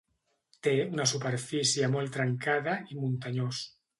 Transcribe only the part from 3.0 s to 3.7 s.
muntanyós.